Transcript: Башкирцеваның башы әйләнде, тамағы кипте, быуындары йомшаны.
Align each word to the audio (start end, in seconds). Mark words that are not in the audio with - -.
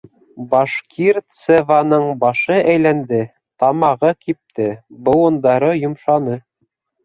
Башкирцеваның 0.51 2.07
башы 2.23 2.57
әйләнде, 2.73 3.21
тамағы 3.67 4.13
кипте, 4.27 4.69
быуындары 5.11 5.73
йомшаны. 5.87 6.45